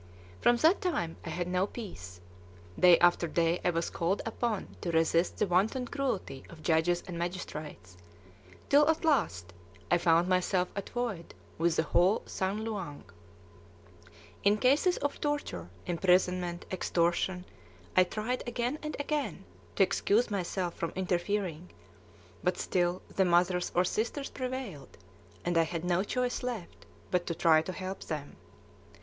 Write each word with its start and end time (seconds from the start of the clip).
From 0.39 0.57
that 0.57 0.81
time 0.81 1.15
I 1.23 1.29
had 1.29 1.47
no 1.47 1.67
peace. 1.67 2.21
Day 2.79 2.97
after 2.97 3.27
day 3.27 3.61
I 3.63 3.69
was 3.69 3.91
called 3.91 4.23
upon 4.25 4.75
to 4.81 4.89
resist 4.89 5.37
the 5.37 5.45
wanton 5.45 5.85
cruelty 5.87 6.43
of 6.49 6.63
judges 6.63 7.03
and 7.07 7.19
magistrates, 7.19 7.97
till 8.67 8.89
at 8.89 9.05
last 9.05 9.53
I 9.91 9.99
found 9.99 10.27
myself 10.27 10.69
at 10.75 10.89
feud 10.89 11.35
with 11.59 11.75
the 11.75 11.83
whole 11.83 12.23
"San 12.25 12.63
Luang." 12.63 13.03
In 14.43 14.57
cases 14.57 14.97
of 14.97 15.21
torture, 15.21 15.69
imprisonment, 15.85 16.65
extortion, 16.71 17.45
I 17.95 18.03
tried 18.03 18.41
again 18.47 18.79
and 18.81 18.95
again 18.99 19.45
to 19.75 19.83
excuse 19.83 20.31
myself 20.31 20.73
from 20.73 20.93
interfering, 20.95 21.69
but 22.43 22.57
still 22.57 23.03
the 23.07 23.23
mothers 23.23 23.71
or 23.75 23.83
sisters 23.85 24.31
prevailed, 24.31 24.97
and 25.45 25.59
I 25.59 25.63
had 25.63 25.85
no 25.85 26.03
choice 26.03 26.41
left 26.41 26.87
but 27.11 27.27
to 27.27 27.35
try 27.35 27.61
to 27.61 27.71
help 27.71 28.05
them. 28.05 28.37